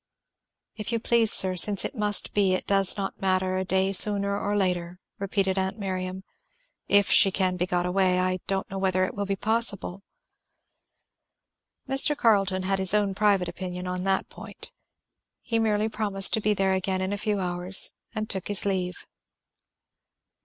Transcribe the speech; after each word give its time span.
"If 0.77 0.91
you 0.91 0.97
please, 0.99 1.31
sir, 1.31 1.55
since 1.55 1.85
it 1.85 1.93
must 1.93 2.33
be, 2.33 2.53
it 2.55 2.65
does 2.65 2.97
not 2.97 3.21
matter 3.21 3.57
a 3.57 3.63
day 3.63 3.91
sooner 3.91 4.35
or 4.35 4.57
later," 4.57 4.99
repeated 5.19 5.59
aunt 5.59 5.77
Miriam, 5.77 6.23
"if 6.87 7.11
she 7.11 7.29
can 7.29 7.55
be 7.55 7.67
got 7.67 7.85
away. 7.85 8.19
I 8.19 8.39
don't 8.47 8.67
know 8.71 8.79
whether 8.79 9.05
it 9.05 9.13
will 9.13 9.27
be 9.27 9.35
possible." 9.35 10.01
Mr. 11.87 12.17
Carleton 12.17 12.63
had 12.63 12.79
his 12.79 12.95
own 12.95 13.13
private 13.13 13.47
opinion 13.47 13.85
on 13.85 14.03
that 14.05 14.27
point. 14.27 14.71
He 15.43 15.59
merely 15.59 15.87
promised 15.87 16.33
to 16.33 16.41
be 16.41 16.55
there 16.55 16.73
again 16.73 17.01
in 17.01 17.13
a 17.13 17.17
few 17.19 17.39
hours 17.39 17.91
and 18.15 18.27
took 18.27 18.47
his 18.47 18.65
leave. 18.65 19.05